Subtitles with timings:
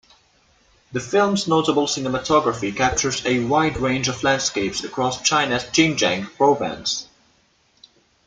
[0.93, 7.07] The film's notable cinematography captures a wide range of landscapes across China's Xinjiang province.